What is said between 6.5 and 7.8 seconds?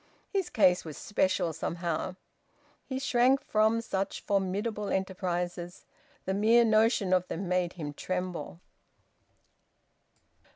notion of them made